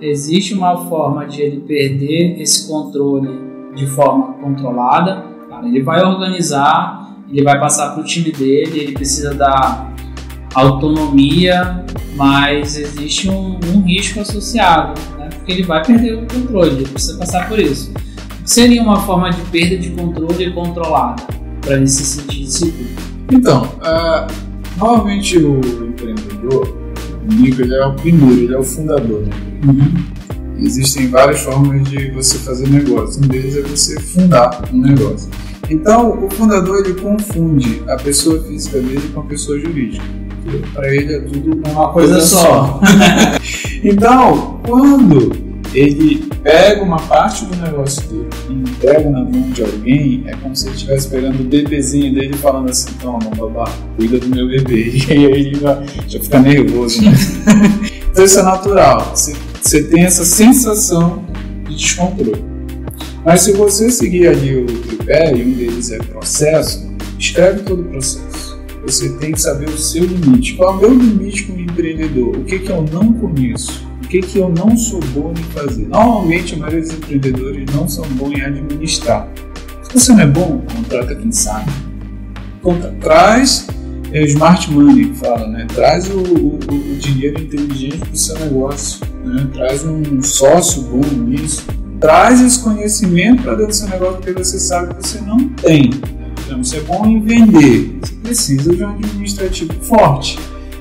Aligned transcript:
existe 0.00 0.54
uma 0.54 0.76
forma 0.88 1.26
de 1.26 1.42
ele 1.42 1.60
perder 1.60 2.40
esse 2.40 2.68
controle 2.68 3.28
de 3.74 3.86
forma 3.86 4.34
controlada. 4.34 5.24
Ele 5.64 5.82
vai 5.82 6.04
organizar, 6.04 7.16
ele 7.30 7.42
vai 7.42 7.58
passar 7.58 7.92
para 7.92 8.02
o 8.02 8.04
time 8.04 8.30
dele, 8.30 8.78
ele 8.78 8.92
precisa 8.92 9.34
dar 9.34 9.92
autonomia, 10.54 11.84
mas 12.16 12.76
existe 12.76 13.28
um, 13.28 13.58
um 13.74 13.82
risco 13.82 14.20
associado, 14.20 15.00
né? 15.18 15.28
porque 15.34 15.52
ele 15.52 15.62
vai 15.62 15.84
perder 15.84 16.14
o 16.14 16.26
controle, 16.26 16.70
ele 16.70 16.88
precisa 16.88 17.18
passar 17.18 17.48
por 17.48 17.58
isso. 17.58 17.92
Seria 18.44 18.82
uma 18.82 18.96
forma 19.00 19.30
de 19.30 19.40
perda 19.50 19.76
de 19.76 19.90
controle 19.90 20.50
controlada 20.52 21.22
para 21.60 21.76
ele 21.76 21.86
se 21.86 22.02
sentir 22.02 22.46
seguro. 22.46 22.88
Então, 23.30 23.64
uh, 23.64 24.26
normalmente 24.78 25.36
o 25.36 25.60
empreendedor, 25.86 26.77
o 27.28 27.34
Nico, 27.34 27.60
ele 27.60 27.74
é 27.74 27.86
o 27.86 27.94
primeiro, 27.94 28.40
ele 28.40 28.54
é 28.54 28.58
o 28.58 28.62
fundador. 28.62 29.22
Né? 29.22 29.32
Uhum. 29.66 30.64
Existem 30.64 31.08
várias 31.08 31.40
formas 31.40 31.88
de 31.88 32.10
você 32.10 32.38
fazer 32.38 32.68
negócio. 32.68 33.22
Um 33.22 33.28
deles 33.28 33.56
é 33.56 33.62
você 33.62 34.00
fundar 34.00 34.68
um 34.72 34.80
negócio. 34.80 35.28
Então, 35.70 36.24
o 36.24 36.30
fundador 36.30 36.84
ele 36.84 36.94
confunde 36.94 37.82
a 37.86 37.96
pessoa 37.96 38.42
física 38.42 38.80
dele 38.80 39.10
com 39.12 39.20
a 39.20 39.24
pessoa 39.24 39.58
jurídica. 39.58 40.04
Para 40.72 40.94
ele 40.94 41.14
é 41.14 41.20
tudo 41.20 41.60
uma 41.68 41.92
coisa, 41.92 42.14
coisa 42.14 42.20
só. 42.20 42.80
então, 43.84 44.60
quando 44.66 45.30
ele 45.74 46.27
pega 46.48 46.82
uma 46.82 46.96
parte 46.96 47.44
do 47.44 47.54
negócio 47.56 48.00
dele 48.08 48.28
e 48.48 48.52
entrega 48.54 49.10
na 49.10 49.20
mão 49.20 49.50
de 49.50 49.62
alguém, 49.62 50.24
é 50.26 50.34
como 50.36 50.56
se 50.56 50.66
ele 50.66 50.76
estivesse 50.76 51.08
pegando 51.08 51.42
o 51.42 51.44
bebezinho 51.44 52.14
dele 52.14 52.34
falando 52.38 52.70
assim, 52.70 52.90
toma, 53.02 53.30
babá, 53.36 53.70
cuida 53.96 54.18
do 54.18 54.28
meu 54.28 54.48
bebê. 54.48 54.78
E 55.08 55.12
aí 55.12 55.24
ele 55.24 55.60
já, 55.60 55.82
já 56.06 56.20
fica 56.20 56.38
nervoso, 56.38 57.02
né? 57.02 57.12
então 58.10 58.24
isso 58.24 58.38
é 58.38 58.42
natural. 58.42 59.12
Você, 59.14 59.36
você 59.60 59.82
tem 59.84 60.04
essa 60.04 60.24
sensação 60.24 61.22
de 61.68 61.74
descontrole. 61.74 62.42
Mas 63.26 63.42
se 63.42 63.52
você 63.52 63.90
seguir 63.90 64.28
ali 64.28 64.62
o 64.62 64.64
tripé, 64.64 65.36
e 65.36 65.42
um 65.42 65.52
deles 65.52 65.90
é 65.90 65.98
processo, 65.98 66.90
escreve 67.18 67.60
todo 67.60 67.82
o 67.82 67.84
processo. 67.84 68.58
Você 68.86 69.10
tem 69.18 69.32
que 69.32 69.40
saber 69.40 69.68
o 69.68 69.76
seu 69.76 70.04
limite. 70.04 70.54
Qual 70.54 70.82
é 70.82 70.86
o 70.86 70.94
meu 70.94 70.94
limite 70.94 71.44
como 71.44 71.60
empreendedor? 71.60 72.38
O 72.38 72.44
que, 72.44 72.58
que 72.58 72.70
eu 72.70 72.82
não 72.90 73.12
conheço? 73.12 73.87
O 74.08 74.10
que, 74.10 74.22
que 74.22 74.38
eu 74.38 74.48
não 74.48 74.74
sou 74.74 75.00
bom 75.12 75.34
em 75.38 75.42
fazer. 75.52 75.86
Normalmente, 75.86 76.54
a 76.54 76.58
maioria 76.58 76.80
dos 76.80 76.92
empreendedores 76.92 77.66
não 77.74 77.86
são 77.86 78.04
bons 78.12 78.38
em 78.38 78.40
administrar. 78.40 79.28
Se 79.82 79.92
você 79.92 80.12
não 80.14 80.20
é 80.22 80.26
bom, 80.26 80.62
contrata 80.74 81.14
quem 81.14 81.30
sabe. 81.30 81.70
Conta, 82.62 82.94
traz 83.02 83.66
é, 84.10 84.24
smart 84.24 84.72
money, 84.72 85.10
que 85.10 85.14
fala, 85.16 85.46
né? 85.48 85.66
Traz 85.74 86.08
o, 86.08 86.20
o, 86.20 86.56
o 86.56 86.96
dinheiro 86.96 87.42
inteligente 87.42 87.98
para 87.98 88.14
o 88.14 88.16
seu 88.16 88.38
negócio. 88.38 89.06
Né? 89.26 89.46
Traz 89.52 89.84
um 89.84 90.22
sócio 90.22 90.84
bom 90.84 91.04
nisso. 91.24 91.66
Traz 92.00 92.40
esse 92.40 92.60
conhecimento 92.60 93.42
para 93.42 93.56
dentro 93.56 93.66
do 93.66 93.74
seu 93.74 93.88
negócio 93.88 94.16
porque 94.22 94.32
você 94.32 94.58
sabe 94.58 94.94
que 94.94 95.06
você 95.06 95.20
não 95.20 95.50
tem. 95.50 95.90
Então, 96.46 96.64
você 96.64 96.78
é 96.78 96.80
bom 96.80 97.04
em 97.04 97.20
vender. 97.20 97.98
Você 98.00 98.14
precisa 98.22 98.74
de 98.74 98.82
um 98.82 98.88
administrativo 98.88 99.74
forte. 99.82 100.38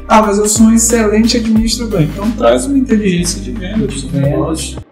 Ah, 0.07 0.21
mas 0.21 0.37
eu 0.37 0.47
sou 0.47 0.67
um 0.67 0.73
excelente 0.73 1.37
administrador. 1.37 2.01
Então 2.01 2.31
traz 2.31 2.65
uma 2.65 2.77
inteligência 2.77 3.41
de 3.41 3.51
venda 3.51 3.87
para 3.87 4.17
o 4.17 4.21
negócio. 4.21 4.86